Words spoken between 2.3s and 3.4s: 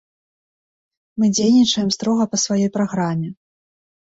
па сваёй праграме.